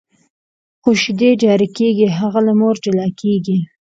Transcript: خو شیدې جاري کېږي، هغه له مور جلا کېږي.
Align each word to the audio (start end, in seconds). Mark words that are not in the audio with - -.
خو 0.81 0.89
شیدې 1.01 1.31
جاري 1.41 1.67
کېږي، 1.77 2.07
هغه 2.19 2.39
له 2.47 2.53
مور 2.59 2.75
جلا 2.83 3.07
کېږي. 3.21 3.57